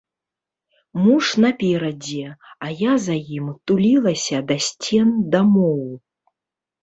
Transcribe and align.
Муж 1.01 1.25
наперадзе, 1.43 2.23
а 2.67 2.71
я 2.79 2.93
за 3.05 3.17
ім 3.35 3.51
тулілася 3.71 4.37
да 4.53 4.57
сцен 4.69 5.13
дамоў. 5.35 5.79